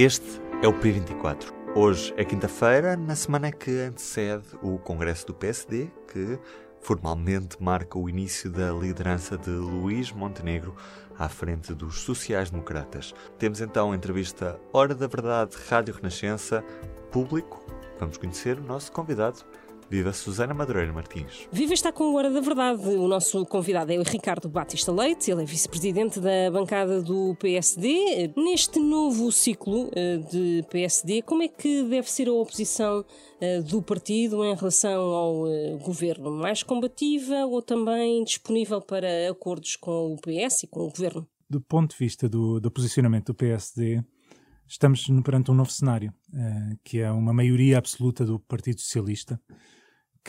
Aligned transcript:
Este 0.00 0.40
é 0.62 0.68
o 0.68 0.72
P24. 0.72 1.52
Hoje 1.74 2.14
é 2.16 2.24
quinta-feira, 2.24 2.96
na 2.96 3.16
semana 3.16 3.50
que 3.50 3.80
antecede 3.80 4.46
o 4.62 4.78
Congresso 4.78 5.26
do 5.26 5.34
PSD, 5.34 5.90
que 6.06 6.38
formalmente 6.80 7.60
marca 7.60 7.98
o 7.98 8.08
início 8.08 8.48
da 8.48 8.70
liderança 8.70 9.36
de 9.36 9.50
Luís 9.50 10.12
Montenegro 10.12 10.76
à 11.18 11.28
frente 11.28 11.74
dos 11.74 12.02
sociais-democratas. 12.02 13.12
Temos 13.40 13.60
então 13.60 13.90
a 13.90 13.96
entrevista 13.96 14.60
Hora 14.72 14.94
da 14.94 15.08
Verdade, 15.08 15.56
Rádio 15.68 15.92
Renascença, 15.92 16.62
público. 17.10 17.66
Vamos 17.98 18.18
conhecer 18.18 18.56
o 18.56 18.62
nosso 18.62 18.92
convidado 18.92 19.44
Viva 19.90 20.12
Susana 20.12 20.52
Madureira 20.52 20.92
Martins. 20.92 21.48
Viva 21.50 21.72
está 21.72 21.90
com 21.90 22.04
a 22.04 22.12
Hora 22.12 22.30
da 22.30 22.40
Verdade. 22.40 22.82
O 22.90 23.08
nosso 23.08 23.46
convidado 23.46 23.90
é 23.90 23.98
o 23.98 24.02
Ricardo 24.02 24.46
Batista 24.46 24.92
Leite, 24.92 25.30
ele 25.30 25.42
é 25.42 25.44
vice-presidente 25.46 26.20
da 26.20 26.50
bancada 26.52 27.00
do 27.00 27.34
PSD. 27.36 28.34
Neste 28.36 28.78
novo 28.78 29.32
ciclo 29.32 29.88
eh, 29.94 30.18
de 30.30 30.62
PSD, 30.70 31.22
como 31.22 31.42
é 31.42 31.48
que 31.48 31.84
deve 31.84 32.10
ser 32.10 32.28
a 32.28 32.32
oposição 32.32 33.02
eh, 33.40 33.62
do 33.62 33.80
partido 33.80 34.44
em 34.44 34.54
relação 34.54 35.00
ao 35.00 35.48
eh, 35.48 35.78
governo? 35.82 36.32
Mais 36.32 36.62
combativa 36.62 37.46
ou 37.46 37.62
também 37.62 38.22
disponível 38.24 38.82
para 38.82 39.30
acordos 39.30 39.74
com 39.76 40.12
o 40.12 40.16
PS 40.20 40.64
e 40.64 40.66
com 40.66 40.80
o 40.80 40.90
governo? 40.90 41.26
Do 41.48 41.62
ponto 41.62 41.92
de 41.92 41.96
vista 41.96 42.28
do, 42.28 42.60
do 42.60 42.70
posicionamento 42.70 43.28
do 43.28 43.34
PSD, 43.34 44.02
estamos 44.66 45.06
perante 45.24 45.50
um 45.50 45.54
novo 45.54 45.70
cenário, 45.70 46.12
que 46.84 47.00
é 47.00 47.10
uma 47.10 47.32
maioria 47.32 47.78
absoluta 47.78 48.26
do 48.26 48.38
Partido 48.38 48.82
Socialista 48.82 49.40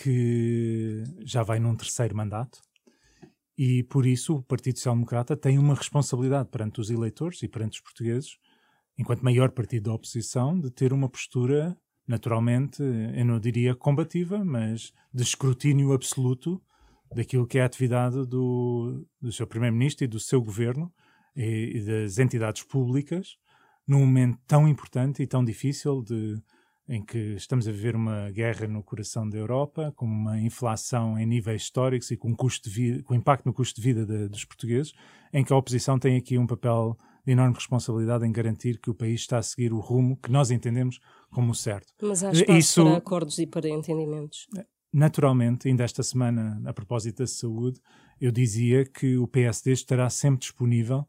que 0.02 1.04
já 1.26 1.44
vai 1.44 1.60
num 1.60 1.76
terceiro 1.76 2.16
mandato 2.16 2.60
e 3.62 3.84
por 3.84 4.06
isso 4.06 4.36
o 4.36 4.42
Partido 4.42 4.78
Social 4.78 4.96
Democrata 4.96 5.36
tem 5.36 5.58
uma 5.60 5.76
responsabilidade 5.76 6.48
perante 6.48 6.80
os 6.80 6.90
eleitores 6.90 7.44
e 7.44 7.48
perante 7.50 7.74
os 7.74 7.82
portugueses, 7.82 8.38
enquanto 8.98 9.22
maior 9.22 9.52
partido 9.52 9.90
da 9.90 9.94
oposição, 9.94 10.58
de 10.58 10.72
ter 10.72 10.94
uma 10.94 11.10
postura 11.10 11.78
naturalmente, 12.08 12.82
eu 12.82 13.26
não 13.26 13.38
diria 13.38 13.76
combativa, 13.76 14.44
mas 14.46 14.94
de 15.14 15.24
escrutínio 15.24 15.92
absoluto 15.92 16.62
daquilo 17.14 17.46
que 17.46 17.60
é 17.60 17.62
a 17.62 17.66
atividade 17.66 18.26
do, 18.26 19.06
do 19.22 19.32
seu 19.32 19.46
primeiro-ministro 19.46 20.06
e 20.06 20.08
do 20.08 20.22
seu 20.22 20.42
governo 20.42 20.90
e, 21.36 21.80
e 21.80 21.86
das 21.86 22.18
entidades 22.18 22.64
públicas 22.64 23.36
num 23.86 24.00
momento 24.00 24.40
tão 24.48 24.70
importante 24.70 25.22
e 25.22 25.28
tão 25.28 25.44
difícil 25.44 26.02
de 26.02 26.42
em 26.90 27.04
que 27.06 27.36
estamos 27.36 27.68
a 27.68 27.72
viver 27.72 27.96
uma 27.96 28.32
guerra 28.32 28.68
no 28.68 28.82
coração 28.82 29.30
da 29.30 29.38
Europa, 29.38 29.94
com 29.96 30.08
uma 30.08 30.40
inflação 30.42 31.20
em 31.20 31.26
níveis 31.26 31.62
históricos 31.62 32.10
e 32.10 32.18
com, 32.18 32.36
custo 32.36 32.68
de 32.68 32.76
vida, 32.76 33.04
com 33.04 33.14
impacto 33.14 33.46
no 33.46 33.54
custo 33.54 33.80
de 33.80 33.88
vida 33.88 34.06
de, 34.08 34.28
dos 34.28 34.44
portugueses, 34.44 34.92
em 35.32 35.44
que 35.44 35.54
a 35.54 35.56
oposição 35.56 36.00
tem 36.00 36.18
aqui 36.18 36.36
um 36.36 36.48
papel 36.48 36.98
de 37.24 37.34
enorme 37.34 37.54
responsabilidade 37.54 38.26
em 38.26 38.32
garantir 38.32 38.80
que 38.80 38.90
o 38.90 38.96
país 38.96 39.22
está 39.22 39.38
a 39.38 39.44
seguir 39.44 39.72
o 39.72 39.80
rumo 39.80 40.18
que 40.18 40.32
nós 40.32 40.50
entendemos 40.50 41.00
como 41.30 41.54
certo. 41.54 41.94
Mas 42.02 42.24
há 42.24 42.32
espaço 42.32 42.58
Isso, 42.58 42.84
para 42.84 42.98
acordos 42.98 43.38
e 43.38 43.46
para 43.46 43.70
entendimentos. 43.70 44.48
Naturalmente, 44.92 45.68
ainda 45.68 45.84
esta 45.84 46.02
semana, 46.02 46.60
a 46.66 46.74
propósito 46.74 47.20
da 47.20 47.28
saúde, 47.28 47.80
eu 48.20 48.32
dizia 48.32 48.84
que 48.84 49.16
o 49.16 49.28
PSD 49.28 49.74
estará 49.74 50.10
sempre 50.10 50.40
disponível 50.40 51.08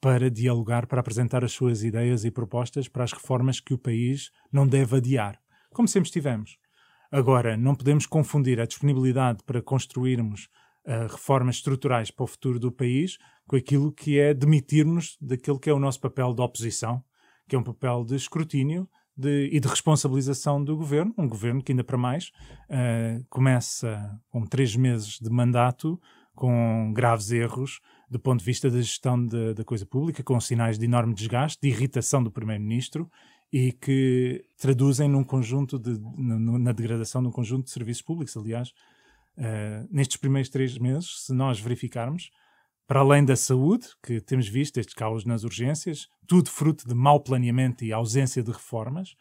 para 0.00 0.30
dialogar, 0.30 0.86
para 0.86 1.00
apresentar 1.00 1.44
as 1.44 1.52
suas 1.52 1.82
ideias 1.82 2.24
e 2.24 2.30
propostas 2.30 2.88
para 2.88 3.04
as 3.04 3.12
reformas 3.12 3.60
que 3.60 3.74
o 3.74 3.78
país 3.78 4.30
não 4.52 4.66
deve 4.66 4.96
adiar, 4.96 5.38
como 5.72 5.88
sempre 5.88 6.08
estivemos. 6.08 6.56
Agora, 7.10 7.56
não 7.56 7.74
podemos 7.74 8.06
confundir 8.06 8.60
a 8.60 8.66
disponibilidade 8.66 9.42
para 9.44 9.62
construirmos 9.62 10.48
uh, 10.86 11.10
reformas 11.10 11.56
estruturais 11.56 12.10
para 12.10 12.24
o 12.24 12.26
futuro 12.26 12.60
do 12.60 12.70
país 12.70 13.18
com 13.46 13.56
aquilo 13.56 13.90
que 13.90 14.18
é 14.18 14.34
demitir-nos 14.34 15.16
daquilo 15.20 15.58
que 15.58 15.70
é 15.70 15.72
o 15.72 15.78
nosso 15.78 16.00
papel 16.00 16.34
de 16.34 16.42
oposição, 16.42 17.02
que 17.48 17.56
é 17.56 17.58
um 17.58 17.62
papel 17.62 18.04
de 18.04 18.14
escrutínio 18.14 18.86
de, 19.16 19.48
e 19.50 19.58
de 19.58 19.66
responsabilização 19.66 20.62
do 20.62 20.76
governo, 20.76 21.14
um 21.16 21.26
governo 21.26 21.62
que 21.62 21.72
ainda 21.72 21.82
para 21.82 21.96
mais 21.96 22.30
uh, 22.68 23.24
começa 23.30 24.20
com 24.28 24.44
três 24.46 24.76
meses 24.76 25.18
de 25.18 25.30
mandato 25.30 26.00
com 26.34 26.92
graves 26.94 27.32
erros 27.32 27.80
do 28.10 28.18
ponto 28.18 28.40
de 28.40 28.44
vista 28.44 28.70
da 28.70 28.80
gestão 28.80 29.24
da 29.26 29.64
coisa 29.64 29.84
pública, 29.84 30.22
com 30.22 30.40
sinais 30.40 30.78
de 30.78 30.84
enorme 30.84 31.14
desgaste, 31.14 31.58
de 31.60 31.68
irritação 31.68 32.22
do 32.22 32.30
Primeiro-Ministro 32.30 33.10
e 33.52 33.72
que 33.72 34.44
traduzem 34.58 35.08
num 35.08 35.24
conjunto 35.24 35.78
de, 35.78 35.98
na 36.16 36.72
degradação 36.72 37.22
de 37.22 37.28
um 37.28 37.32
conjunto 37.32 37.64
de 37.64 37.70
serviços 37.70 38.02
públicos. 38.02 38.36
Aliás, 38.36 38.70
uh, 39.36 39.88
nestes 39.90 40.16
primeiros 40.16 40.50
três 40.50 40.76
meses, 40.78 41.24
se 41.24 41.32
nós 41.32 41.58
verificarmos, 41.60 42.30
para 42.86 43.00
além 43.00 43.24
da 43.24 43.36
saúde, 43.36 43.86
que 44.02 44.20
temos 44.20 44.48
visto 44.48 44.78
estes 44.78 44.94
caos 44.94 45.24
nas 45.24 45.44
urgências, 45.44 46.08
tudo 46.26 46.50
fruto 46.50 46.88
de 46.88 46.94
mau 46.94 47.20
planeamento 47.20 47.84
e 47.84 47.92
ausência 47.92 48.42
de 48.42 48.50
reformas, 48.50 49.14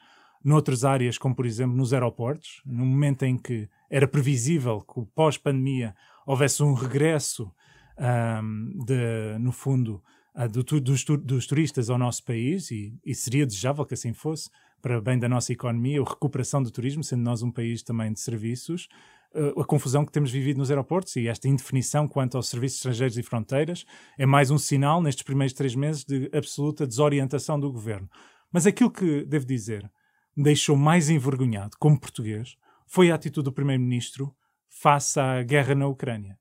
noutras 0.44 0.86
áreas, 0.86 1.18
como 1.18 1.36
por 1.36 1.46
exemplo 1.46 1.76
nos 1.76 1.94
aeroportos, 1.94 2.62
no 2.66 2.86
momento 2.86 3.24
em 3.24 3.38
que 3.38 3.70
era 3.90 4.08
previsível 4.08 4.82
que 4.82 5.06
pós-pandemia 5.14 5.96
houvesse 6.26 6.64
um 6.64 6.74
regresso 6.74 7.52
um, 7.98 8.86
de, 8.86 9.38
no 9.40 9.52
fundo, 9.52 10.02
uh, 10.36 10.48
do, 10.48 10.64
dos, 10.80 11.04
dos, 11.04 11.48
turistas 11.48 11.90
ao 11.90 11.98
nosso 11.98 12.24
país, 12.24 12.72
e, 12.72 12.98
e, 13.06 13.16
seria 13.16 13.46
desejável 13.46 13.86
que 13.86 13.94
assim 13.94 14.14
fosse, 14.14 14.50
para 14.82 15.02
bem 15.02 15.18
da 15.18 15.28
nossa 15.28 15.52
economia, 15.52 16.02
a 16.02 16.08
recuperação 16.08 16.62
do 16.62 16.72
turismo, 16.72 17.04
sendo 17.04 17.24
nós 17.24 17.42
um 17.42 17.52
país 17.52 17.82
também 17.82 18.14
de 18.14 18.20
serviços, 18.20 18.88
uh, 19.34 19.60
a 19.60 19.66
confusão 19.66 20.06
que 20.06 20.12
temos 20.12 20.32
vivido 20.32 20.58
nos 20.58 20.70
aeroportos 20.70 21.16
e 21.16 21.28
esta 21.28 21.48
indefinição 21.48 22.08
quanto 22.08 22.38
aos 22.38 22.48
serviços 22.48 22.78
estrangeiros 22.78 23.18
e 23.18 23.24
fronteiras 23.24 23.86
é 24.18 24.26
mais 24.26 24.52
um 24.52 24.58
sinal, 24.58 25.02
nestes 25.02 25.24
primeiros 25.24 25.54
três 25.54 25.76
meses, 25.76 26.04
de 26.04 26.30
absoluta 26.34 26.86
desorientação 26.86 27.60
do 27.60 27.72
governo. 27.72 28.10
Mas 28.52 28.66
aquilo 28.66 28.92
que, 28.92 29.26
devo 29.26 29.46
dizer, 29.46 29.90
me 30.36 30.44
deixou 30.44 30.78
mais 30.78 31.10
envergonhado 31.10 31.76
como 31.80 32.00
português 32.00 32.56
foi 32.86 33.12
a 33.12 33.16
atitude 33.16 33.46
do 33.46 33.52
Primeiro-Ministro 33.52 34.34
face 34.70 35.20
à 35.20 35.42
guerra 35.44 35.76
na 35.76 35.88
Ucrânia 35.88 36.38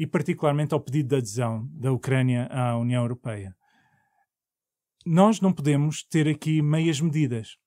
e, 0.00 0.06
particularmente, 0.06 0.72
ao 0.72 0.80
pedido 0.80 1.10
de 1.10 1.16
adesão 1.16 1.68
da 1.74 1.92
Ucrânia 1.92 2.46
à 2.46 2.74
União 2.78 3.02
Europeia. 3.02 3.54
Nós 5.04 5.42
não 5.42 5.52
podemos 5.52 6.02
ter 6.02 6.26
aqui 6.26 6.62
meias 6.62 7.02
medidas. 7.02 7.58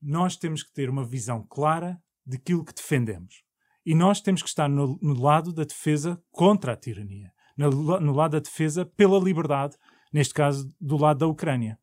Nós 0.00 0.38
temos 0.38 0.62
que 0.62 0.72
ter 0.72 0.88
uma 0.88 1.04
visão 1.04 1.46
clara 1.46 2.00
daquilo 2.24 2.64
que 2.64 2.72
defendemos. 2.72 3.42
E 3.84 3.94
nós 3.94 4.22
temos 4.22 4.42
que 4.42 4.48
estar 4.48 4.70
no, 4.70 4.98
no 5.02 5.20
lado 5.20 5.52
da 5.52 5.64
defesa 5.64 6.18
contra 6.30 6.72
a 6.72 6.76
tirania, 6.76 7.30
no, 7.54 8.00
no 8.00 8.12
lado 8.14 8.32
da 8.32 8.40
defesa 8.40 8.86
pela 8.86 9.18
liberdade, 9.18 9.76
neste 10.10 10.32
caso, 10.32 10.74
do 10.80 10.96
lado 10.96 11.18
da 11.18 11.26
Ucrânia. 11.26 11.78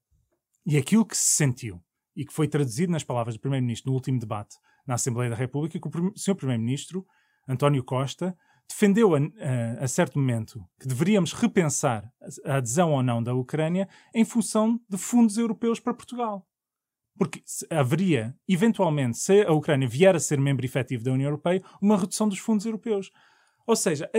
E 0.66 0.76
aquilo 0.76 1.06
que 1.06 1.16
se 1.16 1.36
sentiu 1.36 1.80
e 2.16 2.26
que 2.26 2.34
foi 2.34 2.48
traduzido 2.48 2.92
nas 2.92 3.04
palavras 3.04 3.36
do 3.36 3.42
Primeiro-Ministro 3.42 3.92
no 3.92 3.96
último 3.96 4.18
debate 4.18 4.56
na 4.88 4.96
Assembleia 4.96 5.30
da 5.30 5.36
República, 5.36 5.80
que 5.80 5.88
o 5.88 6.14
Sr. 6.16 6.34
Primeiro-Ministro, 6.34 7.06
António 7.48 7.84
Costa, 7.84 8.36
defendeu 8.70 9.16
a, 9.16 9.20
a, 9.20 9.84
a, 9.84 9.88
certo 9.88 10.18
momento 10.18 10.64
que 10.80 10.88
deveríamos 10.88 11.34
repensar 11.34 12.12
a 12.46 12.58
adesão 12.58 12.92
ou 12.92 13.04
não 13.04 13.22
da 13.22 13.34
Ucrânia 13.34 13.88
em 14.14 14.26
função 14.26 14.80
de 14.90 14.98
fundos 14.98 15.38
europeus 15.38 15.80
para 15.80 15.94
Portugal. 15.94 16.46
Porque 17.18 17.44
haveria, 17.70 18.36
eventualmente, 18.48 19.18
se 19.18 19.44
a 19.44 19.52
Ucrânia 19.52 19.88
vier 19.88 20.16
a 20.16 20.20
ser 20.20 20.40
membro 20.40 20.66
efetivo 20.66 21.04
da 21.04 21.12
União 21.12 21.28
Europeia, 21.28 21.62
uma 21.80 21.98
redução 21.98 22.28
dos 22.28 22.40
fundos 22.40 22.66
europeus. 22.66 23.12
Ou 23.68 23.76
seja, 23.76 24.10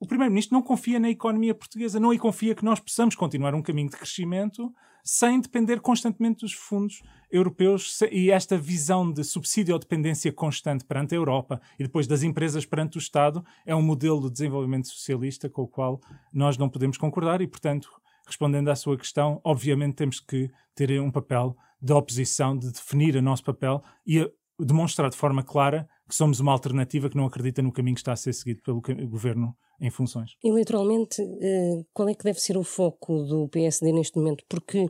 o 0.00 0.06
Primeiro-Ministro 0.06 0.54
não 0.54 0.62
confia 0.62 0.98
na 0.98 1.08
economia 1.08 1.54
portuguesa, 1.54 2.00
não 2.00 2.16
confia 2.18 2.56
que 2.56 2.64
nós 2.64 2.80
possamos 2.80 3.14
continuar 3.14 3.54
um 3.54 3.62
caminho 3.62 3.88
de 3.88 3.96
crescimento 3.96 4.74
sem 5.02 5.40
depender 5.40 5.80
constantemente 5.80 6.40
dos 6.40 6.52
fundos 6.52 7.02
europeus 7.30 8.00
e 8.10 8.30
esta 8.30 8.58
visão 8.58 9.10
de 9.10 9.24
subsídio 9.24 9.74
ou 9.74 9.78
dependência 9.78 10.32
constante 10.32 10.84
perante 10.84 11.14
a 11.14 11.18
Europa 11.18 11.60
e 11.78 11.82
depois 11.82 12.06
das 12.06 12.22
empresas 12.22 12.66
perante 12.66 12.98
o 12.98 13.00
Estado 13.00 13.44
é 13.64 13.74
um 13.74 13.82
modelo 13.82 14.20
de 14.22 14.30
desenvolvimento 14.30 14.88
socialista 14.88 15.48
com 15.48 15.62
o 15.62 15.68
qual 15.68 16.00
nós 16.32 16.58
não 16.58 16.68
podemos 16.68 16.98
concordar 16.98 17.40
e, 17.40 17.46
portanto, 17.46 17.90
respondendo 18.26 18.68
à 18.68 18.76
sua 18.76 18.96
questão, 18.96 19.40
obviamente 19.42 19.96
temos 19.96 20.20
que 20.20 20.50
ter 20.74 21.00
um 21.00 21.10
papel 21.10 21.56
de 21.80 21.92
oposição, 21.92 22.56
de 22.56 22.70
definir 22.70 23.16
o 23.16 23.22
nosso 23.22 23.42
papel 23.42 23.82
e 24.06 24.30
demonstrar 24.64 25.10
de 25.10 25.16
forma 25.16 25.42
clara 25.42 25.88
que 26.08 26.14
somos 26.14 26.40
uma 26.40 26.52
alternativa 26.52 27.08
que 27.08 27.16
não 27.16 27.26
acredita 27.26 27.62
no 27.62 27.72
caminho 27.72 27.94
que 27.94 28.00
está 28.00 28.12
a 28.12 28.16
ser 28.16 28.32
seguido 28.32 28.60
pelo 28.62 28.82
governo 29.08 29.56
em 29.80 29.90
funções. 29.90 30.36
Eleitoralmente, 30.44 31.20
eh, 31.20 31.84
qual 31.92 32.08
é 32.08 32.14
que 32.14 32.22
deve 32.22 32.40
ser 32.40 32.56
o 32.56 32.62
foco 32.62 33.24
do 33.24 33.48
PSD 33.48 33.92
neste 33.92 34.16
momento? 34.16 34.44
Porque, 34.48 34.86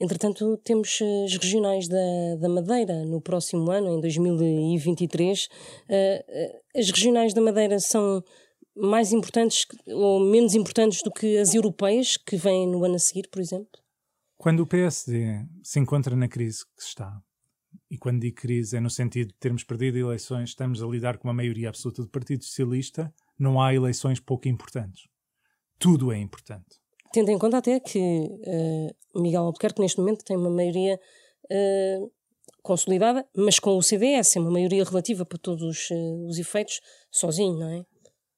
entretanto, 0.00 0.56
temos 0.64 0.98
eh, 1.00 1.24
as 1.24 1.36
regionais 1.36 1.86
da, 1.86 2.36
da 2.40 2.48
Madeira 2.48 3.04
no 3.04 3.20
próximo 3.20 3.70
ano, 3.70 3.90
em 3.90 4.00
2023. 4.00 5.48
Eh, 5.88 6.62
as 6.76 6.90
regionais 6.90 7.32
da 7.32 7.40
Madeira 7.40 7.78
são 7.78 8.24
mais 8.76 9.12
importantes 9.12 9.66
ou 9.86 10.18
menos 10.18 10.54
importantes 10.54 11.02
do 11.02 11.12
que 11.12 11.38
as 11.38 11.54
europeias 11.54 12.16
que 12.16 12.36
vêm 12.36 12.66
no 12.66 12.84
ano 12.84 12.96
a 12.96 12.98
seguir, 12.98 13.28
por 13.30 13.40
exemplo? 13.40 13.68
Quando 14.36 14.60
o 14.60 14.66
PSD 14.66 15.46
se 15.62 15.78
encontra 15.78 16.16
na 16.16 16.28
crise 16.28 16.64
que 16.76 16.82
está, 16.82 17.22
e 17.94 17.96
quando 17.96 18.20
digo 18.20 18.34
crise 18.34 18.76
é 18.76 18.80
no 18.80 18.90
sentido 18.90 19.28
de 19.28 19.38
termos 19.38 19.62
perdido 19.62 19.96
eleições, 19.96 20.48
estamos 20.48 20.82
a 20.82 20.86
lidar 20.86 21.16
com 21.16 21.28
uma 21.28 21.34
maioria 21.34 21.68
absoluta 21.68 22.02
do 22.02 22.08
Partido 22.08 22.42
Socialista, 22.42 23.14
não 23.38 23.62
há 23.62 23.72
eleições 23.72 24.18
pouco 24.18 24.48
importantes. 24.48 25.06
Tudo 25.78 26.10
é 26.10 26.18
importante. 26.18 26.80
Tendo 27.12 27.30
em 27.30 27.38
conta 27.38 27.58
até 27.58 27.78
que 27.78 28.00
uh, 28.00 29.22
Miguel 29.22 29.44
Albuquerque 29.44 29.80
neste 29.80 30.00
momento 30.00 30.24
tem 30.24 30.36
uma 30.36 30.50
maioria 30.50 30.98
uh, 31.44 32.12
consolidada, 32.64 33.24
mas 33.36 33.60
com 33.60 33.78
o 33.78 33.82
CDS, 33.82 34.34
é 34.34 34.40
uma 34.40 34.50
maioria 34.50 34.82
relativa 34.82 35.24
para 35.24 35.38
todos 35.38 35.62
os, 35.62 35.90
uh, 35.90 36.26
os 36.26 36.36
efeitos, 36.36 36.80
sozinho, 37.12 37.60
não 37.60 37.68
é? 37.68 37.86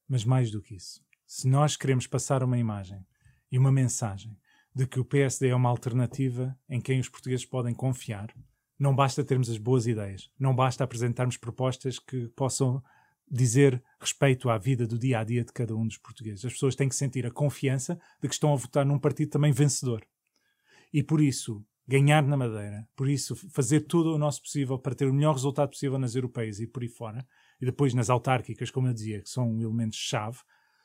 Mas 0.07 0.23
mais 0.23 0.51
do 0.51 0.61
que 0.61 0.75
isso, 0.75 1.01
se 1.27 1.49
nós 1.49 1.79
queremos 1.79 2.07
passar 2.07 2.43
uma 2.43 2.59
imagem 2.59 3.03
e 3.51 3.57
uma 3.57 3.73
mensagem 3.73 4.37
de 4.75 4.87
que 4.87 5.01
o 5.01 5.05
PSD 5.05 5.49
é 5.49 5.55
uma 5.55 5.71
alternativa 5.71 6.55
em 6.69 6.79
quem 6.79 7.01
os 7.01 7.09
portugueses 7.09 7.47
podem 7.47 7.73
confiar, 7.73 8.29
não 8.79 8.95
basta 8.95 9.25
termos 9.25 9.49
as 9.49 9.59
boas 9.59 9.87
ideias, 9.87 10.31
não 10.39 10.55
basta 10.55 10.85
apresentarmos 10.85 11.37
propostas 11.37 11.99
que 11.99 12.29
possam 12.29 12.83
dizer 13.29 13.83
respeito 13.99 14.49
à 14.49 14.57
vida 14.59 14.87
do 14.87 14.99
dia 14.99 15.19
a 15.19 15.25
dia 15.25 15.45
de 15.45 15.53
cada 15.53 15.75
um 15.75 15.87
dos 15.87 15.99
portugueses. 15.99 16.45
As 16.45 16.53
pessoas 16.53 16.77
têm 16.77 16.89
que 16.89 16.95
sentir 16.95 17.27
a 17.27 17.31
confiança 17.31 17.99
de 18.21 18.29
que 18.29 18.35
estão 18.35 18.53
a 18.53 18.57
votar 18.57 18.87
num 18.87 18.99
partido 18.99 19.31
também 19.31 19.53
vencedor. 19.53 20.07
E 20.93 21.03
por 21.03 21.21
isso, 21.21 21.65
ganhar 21.87 22.23
na 22.23 22.37
Madeira, 22.37 22.89
por 22.95 23.09
isso, 23.09 23.35
fazer 23.51 23.81
tudo 23.81 24.15
o 24.15 24.19
nosso 24.19 24.43
possível 24.43 24.79
para 24.79 24.95
ter 24.95 25.07
o 25.07 25.15
melhor 25.15 25.35
resultado 25.35 25.71
possível 25.71 25.99
nas 25.99 26.15
europeias 26.15 26.61
e 26.61 26.67
por 26.67 26.83
aí 26.83 26.89
fora, 26.89 27.27
e 27.61 27.65
depois 27.65 27.95
nas 27.95 28.11
autárquicas, 28.11 28.71
como 28.71 28.89
eu 28.89 28.95
dizia, 28.95 29.21
que 29.21 29.29
são 29.29 29.61
elementos-chave, 29.61 30.39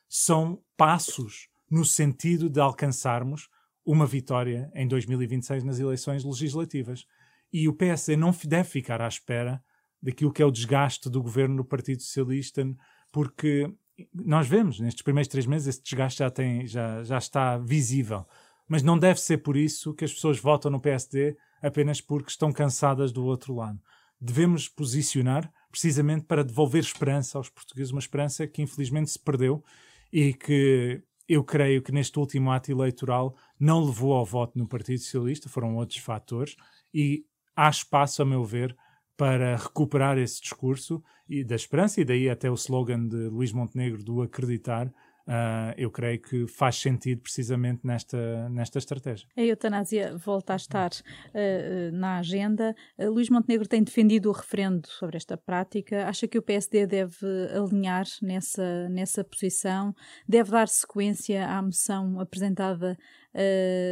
são 0.07 0.61
passos 0.75 1.47
no 1.69 1.85
sentido 1.85 2.49
de 2.49 2.59
alcançarmos 2.59 3.47
uma 3.85 4.05
vitória 4.05 4.71
em 4.75 4.87
2026 4.87 5.63
nas 5.63 5.79
eleições 5.79 6.23
legislativas. 6.23 7.05
E 7.51 7.67
o 7.67 7.73
PSD 7.73 8.15
não 8.15 8.31
deve 8.45 8.69
ficar 8.69 9.01
à 9.01 9.07
espera 9.07 9.63
daquilo 10.01 10.31
que 10.31 10.41
é 10.41 10.45
o 10.45 10.51
desgaste 10.51 11.09
do 11.09 11.21
governo 11.21 11.57
do 11.57 11.65
Partido 11.65 12.01
Socialista, 12.01 12.65
porque 13.11 13.71
nós 14.13 14.47
vemos 14.47 14.79
nestes 14.79 15.03
primeiros 15.03 15.27
três 15.27 15.45
meses 15.45 15.67
esse 15.67 15.83
desgaste 15.83 16.19
já, 16.19 16.29
tem, 16.31 16.65
já, 16.65 17.03
já 17.03 17.17
está 17.17 17.57
visível. 17.57 18.25
Mas 18.67 18.81
não 18.81 18.97
deve 18.97 19.19
ser 19.19 19.39
por 19.39 19.57
isso 19.57 19.93
que 19.93 20.05
as 20.05 20.13
pessoas 20.13 20.39
votam 20.39 20.71
no 20.71 20.79
PSD 20.79 21.37
apenas 21.61 22.01
porque 22.01 22.29
estão 22.29 22.51
cansadas 22.51 23.11
do 23.11 23.23
outro 23.25 23.53
lado. 23.53 23.79
Devemos 24.19 24.67
posicionar 24.67 25.51
precisamente 25.69 26.25
para 26.25 26.43
devolver 26.43 26.81
esperança 26.81 27.37
aos 27.37 27.49
portugueses, 27.49 27.91
uma 27.91 27.99
esperança 27.99 28.47
que 28.47 28.61
infelizmente 28.61 29.11
se 29.11 29.19
perdeu 29.19 29.63
e 30.11 30.33
que 30.33 31.01
eu 31.27 31.43
creio 31.43 31.81
que 31.81 31.91
neste 31.91 32.19
último 32.19 32.51
ato 32.51 32.71
eleitoral 32.71 33.35
não 33.59 33.85
levou 33.85 34.13
ao 34.13 34.25
voto 34.25 34.57
no 34.57 34.67
Partido 34.67 34.99
Socialista, 34.99 35.47
foram 35.47 35.75
outros 35.75 35.99
fatores, 35.99 36.55
e 36.93 37.25
há 37.55 37.69
espaço, 37.69 38.21
a 38.21 38.25
meu 38.25 38.43
ver, 38.43 38.75
para 39.17 39.55
recuperar 39.55 40.17
esse 40.17 40.41
discurso 40.41 41.03
e 41.29 41.43
da 41.43 41.55
esperança, 41.55 42.01
e 42.01 42.05
daí 42.05 42.29
até 42.29 42.49
o 42.49 42.55
slogan 42.55 43.07
de 43.07 43.27
Luís 43.27 43.51
Montenegro 43.51 44.03
do 44.03 44.21
acreditar, 44.21 44.91
Uh, 45.27 45.71
eu 45.77 45.91
creio 45.91 46.19
que 46.19 46.47
faz 46.47 46.75
sentido 46.77 47.21
precisamente 47.21 47.85
nesta, 47.85 48.49
nesta 48.49 48.79
estratégia. 48.79 49.27
A 49.37 49.41
eutanásia 49.41 50.17
volta 50.17 50.53
a 50.53 50.55
estar 50.55 50.89
uh, 50.89 51.91
na 51.93 52.17
agenda. 52.17 52.75
Uh, 52.97 53.09
Luís 53.09 53.29
Montenegro 53.29 53.67
tem 53.67 53.83
defendido 53.83 54.29
o 54.29 54.31
referendo 54.31 54.87
sobre 54.87 55.17
esta 55.17 55.37
prática. 55.37 56.07
Acha 56.07 56.27
que 56.27 56.37
o 56.37 56.41
PSD 56.41 56.87
deve 56.87 57.25
alinhar 57.55 58.05
nessa, 58.21 58.89
nessa 58.89 59.23
posição? 59.23 59.93
Deve 60.27 60.51
dar 60.51 60.67
sequência 60.67 61.47
à 61.47 61.61
moção 61.61 62.19
apresentada 62.19 62.97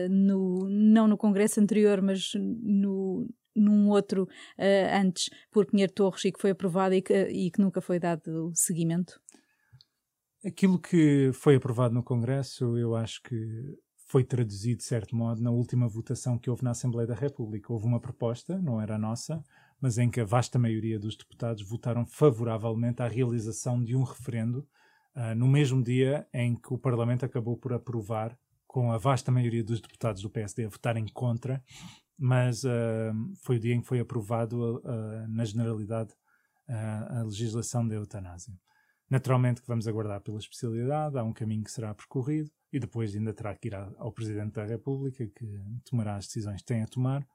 no, 0.09 0.67
não 0.69 1.07
no 1.07 1.17
Congresso 1.17 1.61
anterior, 1.61 2.01
mas 2.01 2.33
no, 2.35 3.25
num 3.59 3.89
outro 3.89 4.27
antes 4.93 5.29
por 5.51 5.65
Pinheiro 5.65 5.91
Torres 5.93 6.25
e 6.25 6.31
que 6.31 6.39
foi 6.39 6.51
aprovado 6.51 6.93
e 6.95 7.01
que, 7.01 7.13
e 7.13 7.51
que 7.51 7.61
nunca 7.61 7.81
foi 7.81 7.99
dado 7.99 8.51
seguimento? 8.53 9.19
Aquilo 10.45 10.79
que 10.79 11.31
foi 11.33 11.55
aprovado 11.55 11.93
no 11.93 12.01
Congresso, 12.01 12.77
eu 12.77 12.95
acho 12.95 13.21
que 13.23 13.35
foi 14.09 14.23
traduzido, 14.23 14.77
de 14.77 14.85
certo 14.85 15.15
modo, 15.15 15.39
na 15.39 15.51
última 15.51 15.87
votação 15.87 16.37
que 16.37 16.49
houve 16.49 16.63
na 16.63 16.71
Assembleia 16.71 17.07
da 17.07 17.13
República. 17.13 17.71
Houve 17.71 17.85
uma 17.85 17.99
proposta, 17.99 18.57
não 18.59 18.81
era 18.81 18.95
a 18.95 18.97
nossa, 18.97 19.43
mas 19.79 19.99
em 19.99 20.09
que 20.09 20.19
a 20.19 20.25
vasta 20.25 20.57
maioria 20.57 20.97
dos 20.97 21.15
deputados 21.15 21.61
votaram 21.61 22.05
favoravelmente 22.05 23.03
à 23.03 23.07
realização 23.07 23.83
de 23.83 23.95
um 23.95 24.01
referendo 24.01 24.67
uh, 25.15 25.35
no 25.35 25.47
mesmo 25.47 25.83
dia 25.83 26.27
em 26.33 26.55
que 26.55 26.73
o 26.73 26.77
Parlamento 26.77 27.23
acabou 27.23 27.55
por 27.55 27.71
aprovar, 27.71 28.35
com 28.65 28.91
a 28.91 28.97
vasta 28.97 29.31
maioria 29.31 29.63
dos 29.63 29.79
deputados 29.79 30.23
do 30.23 30.29
PSD 30.29 30.65
a 30.65 30.69
votarem 30.69 31.05
contra, 31.13 31.63
mas 32.19 32.63
uh, 32.65 33.13
foi 33.41 33.55
o 33.55 33.59
dia 33.59 33.73
em 33.73 33.81
que 33.81 33.87
foi 33.87 33.99
aprovado 33.99 34.77
uh, 34.79 35.27
na 35.29 35.45
generalidade 35.45 36.13
a 36.71 37.23
legislação 37.23 37.87
da 37.87 37.95
eutanásia. 37.95 38.53
Naturalmente 39.09 39.59
que 39.59 39.67
vamos 39.67 39.87
aguardar 39.87 40.21
pela 40.21 40.37
especialidade, 40.37 41.17
há 41.17 41.23
um 41.23 41.33
caminho 41.33 41.63
que 41.63 41.71
será 41.71 41.95
percorrido 41.95 42.51
e 42.71 42.79
depois 42.79 43.15
ainda 43.15 43.33
terá 43.33 43.55
que 43.55 43.69
ir 43.69 43.73
ao 43.73 44.11
Presidente 44.11 44.53
da 44.53 44.65
República 44.65 45.25
que 45.25 45.59
tomará 45.83 46.15
as 46.15 46.27
decisões 46.27 46.61
que 46.61 46.67
tem 46.67 46.83
a 46.83 46.87
tomar. 46.87 47.27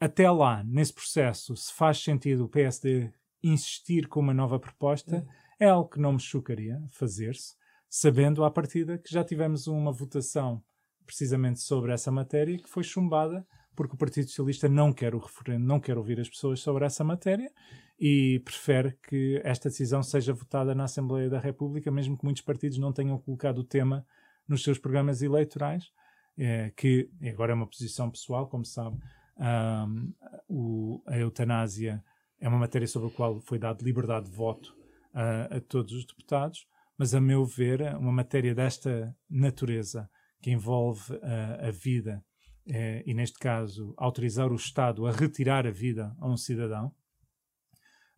Até 0.00 0.30
lá, 0.30 0.64
nesse 0.64 0.94
processo, 0.94 1.54
se 1.54 1.70
faz 1.74 2.02
sentido 2.02 2.44
o 2.46 2.48
PSD 2.48 3.12
insistir 3.42 4.08
com 4.08 4.20
uma 4.20 4.32
nova 4.32 4.58
proposta, 4.58 5.26
é 5.58 5.68
algo 5.68 5.90
que 5.90 6.00
não 6.00 6.14
me 6.14 6.20
chocaria 6.20 6.82
fazer-se, 6.90 7.54
sabendo 7.86 8.42
à 8.42 8.50
partida 8.50 8.96
que 8.96 9.12
já 9.12 9.22
tivemos 9.22 9.66
uma 9.66 9.92
votação 9.92 10.64
precisamente 11.04 11.60
sobre 11.60 11.92
essa 11.92 12.10
matéria 12.10 12.56
que 12.56 12.70
foi 12.70 12.82
chumbada 12.82 13.46
porque 13.74 13.94
o 13.94 13.98
Partido 13.98 14.28
Socialista 14.28 14.68
não 14.68 14.92
quer 14.92 15.14
o 15.14 15.18
referendo, 15.18 15.64
não 15.64 15.80
quer 15.80 15.96
ouvir 15.96 16.20
as 16.20 16.28
pessoas 16.28 16.60
sobre 16.60 16.84
essa 16.84 17.04
matéria 17.04 17.50
e 17.98 18.40
prefere 18.44 18.96
que 19.08 19.40
esta 19.44 19.68
decisão 19.68 20.02
seja 20.02 20.32
votada 20.32 20.74
na 20.74 20.84
Assembleia 20.84 21.28
da 21.28 21.38
República, 21.38 21.90
mesmo 21.90 22.16
que 22.16 22.24
muitos 22.24 22.42
partidos 22.42 22.78
não 22.78 22.92
tenham 22.92 23.18
colocado 23.18 23.58
o 23.58 23.64
tema 23.64 24.06
nos 24.48 24.62
seus 24.62 24.78
programas 24.78 25.22
eleitorais, 25.22 25.92
é, 26.36 26.70
que 26.76 27.10
agora 27.22 27.52
é 27.52 27.54
uma 27.54 27.66
posição 27.66 28.10
pessoal, 28.10 28.48
como 28.48 28.64
sabe, 28.64 28.98
a 29.36 31.18
eutanásia 31.18 32.04
é 32.38 32.48
uma 32.48 32.58
matéria 32.58 32.86
sobre 32.86 33.08
a 33.08 33.12
qual 33.12 33.40
foi 33.40 33.58
dado 33.58 33.84
liberdade 33.84 34.26
de 34.26 34.36
voto 34.36 34.76
a, 35.14 35.60
todos 35.60 35.92
os 35.92 36.04
deputados, 36.04 36.66
mas 36.96 37.14
a 37.14 37.20
meu 37.20 37.44
ver, 37.44 37.96
uma 37.96 38.12
matéria 38.12 38.54
desta 38.54 39.14
natureza, 39.28 40.08
que 40.42 40.50
envolve 40.50 41.18
a 41.60 41.70
vida, 41.70 42.24
é, 42.66 43.02
e 43.06 43.14
neste 43.14 43.38
caso 43.38 43.94
autorizar 43.96 44.52
o 44.52 44.56
Estado 44.56 45.06
a 45.06 45.12
retirar 45.12 45.66
a 45.66 45.70
vida 45.70 46.14
a 46.18 46.28
um 46.28 46.36
cidadão, 46.36 46.94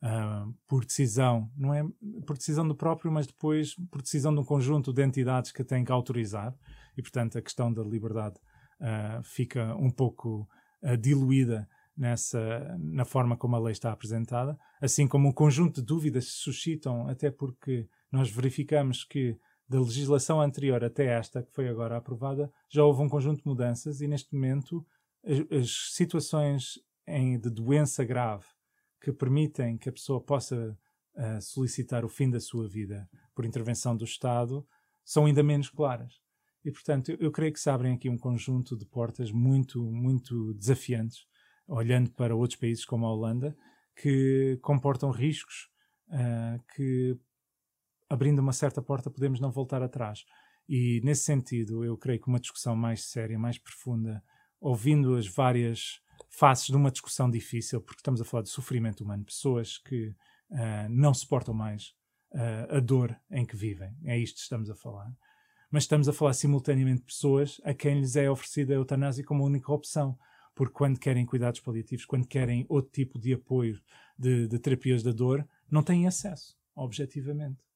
uh, 0.02 0.52
por 0.66 0.84
decisão, 0.84 1.50
não 1.56 1.72
é 1.72 1.82
por 2.26 2.36
decisão 2.36 2.66
do 2.66 2.74
próprio, 2.74 3.10
mas 3.10 3.26
depois 3.26 3.74
por 3.90 4.02
decisão 4.02 4.34
de 4.34 4.40
um 4.40 4.44
conjunto 4.44 4.92
de 4.92 5.04
entidades 5.04 5.52
que 5.52 5.64
têm 5.64 5.84
que 5.84 5.92
autorizar, 5.92 6.54
e 6.96 7.02
portanto 7.02 7.38
a 7.38 7.42
questão 7.42 7.72
da 7.72 7.82
liberdade 7.82 8.36
uh, 8.80 9.22
fica 9.22 9.74
um 9.76 9.90
pouco 9.90 10.48
uh, 10.82 10.96
diluída 10.96 11.68
nessa, 11.96 12.76
na 12.78 13.04
forma 13.04 13.36
como 13.36 13.54
a 13.56 13.60
lei 13.60 13.72
está 13.72 13.92
apresentada, 13.92 14.58
assim 14.80 15.06
como 15.06 15.28
um 15.28 15.32
conjunto 15.32 15.80
de 15.80 15.86
dúvidas 15.86 16.26
se 16.26 16.38
suscitam, 16.38 17.06
até 17.08 17.30
porque 17.30 17.88
nós 18.10 18.30
verificamos 18.30 19.04
que 19.04 19.38
da 19.72 19.80
legislação 19.80 20.38
anterior 20.38 20.84
até 20.84 21.06
esta, 21.06 21.42
que 21.42 21.50
foi 21.50 21.66
agora 21.66 21.96
aprovada, 21.96 22.52
já 22.68 22.84
houve 22.84 23.00
um 23.00 23.08
conjunto 23.08 23.38
de 23.42 23.46
mudanças 23.48 24.02
e 24.02 24.06
neste 24.06 24.34
momento 24.34 24.86
as, 25.24 25.60
as 25.60 25.70
situações 25.94 26.78
em, 27.06 27.38
de 27.38 27.48
doença 27.48 28.04
grave 28.04 28.44
que 29.00 29.10
permitem 29.10 29.78
que 29.78 29.88
a 29.88 29.92
pessoa 29.92 30.20
possa 30.20 30.78
uh, 31.14 31.40
solicitar 31.40 32.04
o 32.04 32.08
fim 32.08 32.28
da 32.28 32.38
sua 32.38 32.68
vida 32.68 33.08
por 33.34 33.46
intervenção 33.46 33.96
do 33.96 34.04
Estado 34.04 34.66
são 35.02 35.24
ainda 35.24 35.42
menos 35.42 35.70
claras. 35.70 36.20
E, 36.62 36.70
portanto, 36.70 37.10
eu, 37.10 37.16
eu 37.18 37.32
creio 37.32 37.52
que 37.52 37.58
se 37.58 37.70
abrem 37.70 37.94
aqui 37.94 38.10
um 38.10 38.18
conjunto 38.18 38.76
de 38.76 38.84
portas 38.84 39.32
muito, 39.32 39.82
muito 39.82 40.52
desafiantes, 40.54 41.26
olhando 41.66 42.10
para 42.10 42.36
outros 42.36 42.60
países 42.60 42.84
como 42.84 43.06
a 43.06 43.12
Holanda, 43.12 43.56
que 43.96 44.58
comportam 44.62 45.10
riscos 45.10 45.70
uh, 46.08 46.62
que, 46.74 47.18
abrindo 48.12 48.40
uma 48.40 48.52
certa 48.52 48.82
porta, 48.82 49.10
podemos 49.10 49.40
não 49.40 49.50
voltar 49.50 49.82
atrás. 49.82 50.26
E, 50.68 51.00
nesse 51.02 51.24
sentido, 51.24 51.82
eu 51.82 51.96
creio 51.96 52.20
que 52.20 52.28
uma 52.28 52.38
discussão 52.38 52.76
mais 52.76 53.04
séria, 53.04 53.38
mais 53.38 53.56
profunda, 53.56 54.22
ouvindo 54.60 55.16
as 55.16 55.26
várias 55.26 55.98
faces 56.28 56.66
de 56.66 56.76
uma 56.76 56.90
discussão 56.90 57.30
difícil, 57.30 57.80
porque 57.80 58.00
estamos 58.00 58.20
a 58.20 58.24
falar 58.24 58.42
de 58.42 58.50
sofrimento 58.50 59.02
humano, 59.02 59.24
pessoas 59.24 59.78
que 59.78 60.08
uh, 60.50 60.88
não 60.90 61.14
suportam 61.14 61.54
mais 61.54 61.94
uh, 62.34 62.76
a 62.76 62.80
dor 62.80 63.18
em 63.30 63.46
que 63.46 63.56
vivem. 63.56 63.96
É 64.04 64.18
isto 64.18 64.36
que 64.36 64.42
estamos 64.42 64.68
a 64.68 64.74
falar. 64.74 65.10
Mas 65.70 65.84
estamos 65.84 66.06
a 66.06 66.12
falar 66.12 66.34
simultaneamente 66.34 67.00
de 67.00 67.06
pessoas 67.06 67.62
a 67.64 67.72
quem 67.72 67.98
lhes 67.98 68.14
é 68.14 68.30
oferecida 68.30 68.74
a 68.74 68.76
eutanásia 68.76 69.24
como 69.24 69.42
única 69.42 69.72
opção. 69.72 70.18
Porque 70.54 70.74
quando 70.74 71.00
querem 71.00 71.24
cuidados 71.24 71.60
paliativos, 71.60 72.04
quando 72.04 72.28
querem 72.28 72.66
outro 72.68 72.92
tipo 72.92 73.18
de 73.18 73.32
apoio 73.32 73.80
de, 74.18 74.46
de 74.48 74.58
terapias 74.58 75.02
da 75.02 75.12
dor, 75.12 75.48
não 75.70 75.82
têm 75.82 76.06
acesso, 76.06 76.58
objetivamente. 76.74 77.71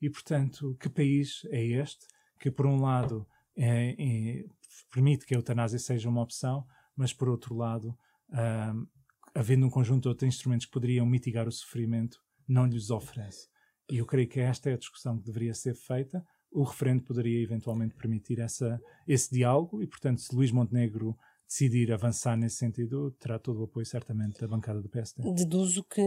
E, 0.00 0.08
portanto, 0.08 0.76
que 0.80 0.88
país 0.88 1.42
é 1.50 1.64
este 1.64 2.06
que, 2.38 2.50
por 2.50 2.66
um 2.66 2.80
lado, 2.80 3.26
é, 3.56 3.94
é, 3.98 4.44
permite 4.92 5.26
que 5.26 5.34
a 5.34 5.38
eutanásia 5.38 5.78
seja 5.78 6.08
uma 6.08 6.22
opção, 6.22 6.64
mas, 6.96 7.12
por 7.12 7.28
outro 7.28 7.54
lado, 7.56 7.96
uh, 8.30 8.88
havendo 9.34 9.66
um 9.66 9.70
conjunto 9.70 10.02
de 10.02 10.08
outros 10.08 10.28
instrumentos 10.28 10.66
que 10.66 10.72
poderiam 10.72 11.06
mitigar 11.06 11.48
o 11.48 11.52
sofrimento, 11.52 12.22
não 12.46 12.66
lhes 12.66 12.90
oferece. 12.90 13.48
E 13.90 13.98
eu 13.98 14.06
creio 14.06 14.28
que 14.28 14.40
esta 14.40 14.70
é 14.70 14.74
a 14.74 14.78
discussão 14.78 15.18
que 15.18 15.24
deveria 15.24 15.54
ser 15.54 15.74
feita. 15.74 16.24
O 16.50 16.62
referendo 16.62 17.02
poderia 17.02 17.42
eventualmente 17.42 17.94
permitir 17.94 18.38
essa, 18.38 18.80
esse 19.06 19.30
diálogo 19.30 19.82
e, 19.82 19.86
portanto, 19.86 20.20
se 20.20 20.34
Luís 20.34 20.52
Montenegro 20.52 21.16
decidir 21.48 21.90
avançar 21.92 22.36
nesse 22.36 22.56
sentido, 22.56 23.10
terá 23.12 23.38
todo 23.38 23.60
o 23.60 23.64
apoio, 23.64 23.86
certamente, 23.86 24.38
da 24.38 24.46
bancada 24.46 24.82
do 24.82 24.88
PSD. 24.88 25.22
Deduzo 25.32 25.82
que, 25.84 26.02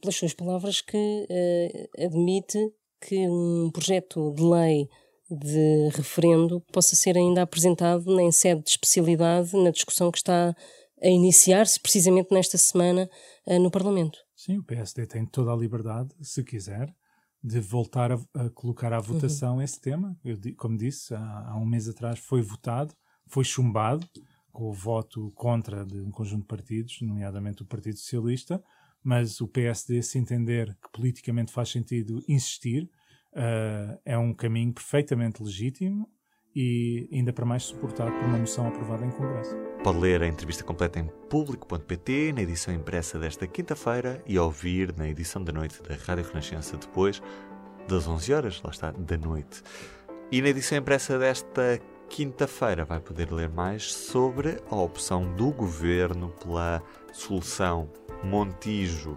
pelas 0.00 0.14
suas 0.14 0.32
palavras, 0.32 0.80
que 0.80 0.96
uh, 1.28 2.04
admite 2.04 2.58
que 3.00 3.28
um 3.28 3.70
projeto 3.72 4.32
de 4.34 4.42
lei 4.42 4.88
de 5.30 5.88
referendo 5.94 6.60
possa 6.72 6.94
ser 6.94 7.16
ainda 7.16 7.42
apresentado 7.42 8.20
em 8.20 8.30
sede 8.30 8.62
de 8.62 8.70
especialidade 8.70 9.56
na 9.56 9.70
discussão 9.70 10.10
que 10.10 10.18
está 10.18 10.54
a 11.02 11.08
iniciar-se 11.08 11.80
precisamente 11.80 12.32
nesta 12.32 12.56
semana 12.56 13.08
uh, 13.46 13.58
no 13.58 13.70
Parlamento. 13.70 14.18
Sim, 14.34 14.58
o 14.58 14.64
PSD 14.64 15.06
tem 15.06 15.26
toda 15.26 15.52
a 15.52 15.56
liberdade, 15.56 16.10
se 16.20 16.42
quiser, 16.42 16.94
de 17.42 17.60
voltar 17.60 18.12
a, 18.12 18.18
a 18.34 18.50
colocar 18.50 18.92
à 18.92 19.00
votação 19.00 19.56
uhum. 19.56 19.62
esse 19.62 19.80
tema. 19.80 20.16
Eu, 20.24 20.38
como 20.56 20.78
disse, 20.78 21.14
há, 21.14 21.50
há, 21.50 21.56
um 21.56 21.66
mês 21.66 21.88
atrás 21.88 22.18
foi 22.18 22.40
votado, 22.40 22.94
foi 23.26 23.44
chumbado, 23.44 24.06
com 24.50 24.70
o 24.70 24.72
voto 24.72 25.32
contra 25.34 25.84
de 25.84 26.00
um 26.00 26.10
conjunto 26.10 26.42
de 26.42 26.46
partidos, 26.46 26.98
nomeadamente 27.02 27.62
o 27.62 27.66
Partido 27.66 27.98
Socialista, 27.98 28.62
mas 29.04 29.40
o 29.40 29.46
PSD, 29.46 30.02
se 30.02 30.18
entender 30.18 30.74
que 30.82 30.90
politicamente 30.90 31.52
faz 31.52 31.68
sentido 31.68 32.24
insistir, 32.26 32.84
uh, 33.34 34.00
é 34.04 34.16
um 34.16 34.32
caminho 34.32 34.72
perfeitamente 34.72 35.42
legítimo 35.42 36.08
e 36.56 37.08
ainda 37.12 37.32
para 37.32 37.44
mais 37.44 37.64
suportado 37.64 38.12
por 38.12 38.24
uma 38.24 38.38
moção 38.38 38.66
aprovada 38.66 39.04
em 39.04 39.10
Congresso. 39.10 39.54
Pode 39.82 39.98
ler 39.98 40.22
a 40.22 40.26
entrevista 40.26 40.64
completa 40.64 41.00
em 41.00 41.08
público.pt, 41.28 42.32
na 42.32 42.42
edição 42.42 42.72
impressa 42.72 43.18
desta 43.18 43.46
quinta-feira 43.46 44.22
e 44.26 44.38
ouvir 44.38 44.96
na 44.96 45.08
edição 45.08 45.42
da 45.42 45.52
noite 45.52 45.82
da 45.82 45.94
Rádio 45.96 46.24
Renascença 46.24 46.76
depois 46.76 47.20
das 47.88 48.06
11 48.06 48.32
horas, 48.32 48.62
lá 48.62 48.70
está, 48.70 48.92
da 48.92 49.18
noite. 49.18 49.62
E 50.30 50.40
na 50.40 50.48
edição 50.48 50.78
impressa 50.78 51.18
desta 51.18 51.78
quinta-feira 52.08 52.84
vai 52.84 53.00
poder 53.00 53.32
ler 53.32 53.48
mais 53.48 53.92
sobre 53.92 54.60
a 54.70 54.76
opção 54.76 55.34
do 55.34 55.50
governo 55.50 56.30
pela 56.42 56.82
solução 57.12 57.88
Montijo 58.22 59.16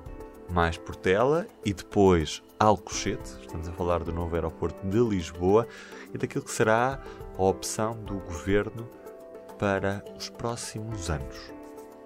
mais 0.49 0.77
Portela 0.77 1.47
e 1.65 1.73
depois 1.73 2.41
Alcochete. 2.59 3.37
Estamos 3.41 3.67
a 3.67 3.73
falar 3.73 4.03
do 4.03 4.11
novo 4.11 4.33
aeroporto 4.35 4.87
de 4.87 4.99
Lisboa 4.99 5.67
e 6.13 6.17
daquilo 6.17 6.43
que 6.43 6.51
será 6.51 6.99
a 7.37 7.43
opção 7.43 7.93
do 8.03 8.15
governo 8.15 8.89
para 9.59 10.03
os 10.17 10.29
próximos 10.29 11.09
anos. 11.09 11.51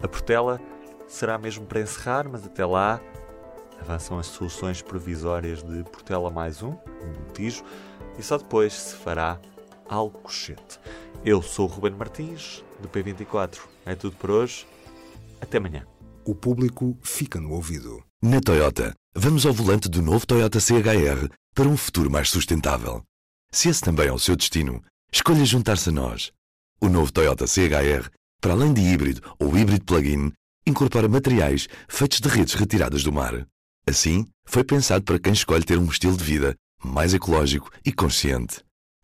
A 0.01 0.07
Portela 0.07 0.59
será 1.07 1.37
mesmo 1.37 1.65
para 1.65 1.81
encerrar, 1.81 2.27
mas 2.27 2.45
até 2.45 2.65
lá 2.65 2.99
avançam 3.79 4.17
as 4.17 4.27
soluções 4.27 4.81
provisórias 4.81 5.63
de 5.63 5.83
Portela 5.83 6.29
mais 6.29 6.63
um, 6.63 6.71
um 6.71 7.07
Montijo, 7.19 7.63
e 8.17 8.23
só 8.23 8.37
depois 8.37 8.73
se 8.73 8.95
fará 8.95 9.39
Alcochete. 9.91 10.79
Eu 11.25 11.41
sou 11.41 11.67
o 11.67 11.69
Ruben 11.69 11.91
Martins, 11.91 12.63
do 12.79 12.87
P24. 12.87 13.59
É 13.85 13.93
tudo 13.93 14.15
por 14.15 14.31
hoje. 14.31 14.65
Até 15.41 15.57
amanhã. 15.57 15.85
O 16.23 16.33
público 16.33 16.97
fica 17.01 17.41
no 17.41 17.51
ouvido. 17.51 18.01
Na 18.23 18.39
Toyota, 18.39 18.95
vamos 19.13 19.45
ao 19.45 19.51
volante 19.51 19.89
do 19.89 20.01
novo 20.01 20.25
Toyota 20.25 20.61
CHR 20.61 21.27
para 21.53 21.67
um 21.67 21.75
futuro 21.75 22.09
mais 22.09 22.29
sustentável. 22.29 23.03
Se 23.51 23.67
esse 23.67 23.81
também 23.81 24.07
é 24.07 24.13
o 24.13 24.19
seu 24.19 24.37
destino, 24.37 24.81
escolha 25.11 25.43
juntar-se 25.43 25.89
a 25.89 25.91
nós. 25.91 26.31
O 26.79 26.87
novo 26.87 27.11
Toyota 27.11 27.45
CHR, 27.45 28.09
para 28.39 28.53
além 28.53 28.73
de 28.73 28.81
híbrido 28.81 29.21
ou 29.37 29.57
híbrido 29.57 29.83
plug-in, 29.83 30.31
incorpora 30.65 31.09
materiais 31.09 31.67
feitos 31.89 32.21
de 32.21 32.29
redes 32.29 32.53
retiradas 32.53 33.03
do 33.03 33.11
mar. 33.11 33.45
Assim, 33.85 34.25
foi 34.45 34.63
pensado 34.63 35.03
para 35.03 35.19
quem 35.19 35.33
escolhe 35.33 35.65
ter 35.65 35.77
um 35.77 35.89
estilo 35.89 36.15
de 36.15 36.23
vida 36.23 36.55
mais 36.81 37.13
ecológico 37.13 37.69
e 37.85 37.91
consciente. 37.91 38.63